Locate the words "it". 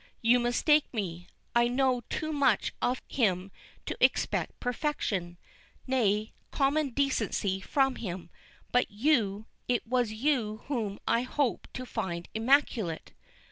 9.67-9.85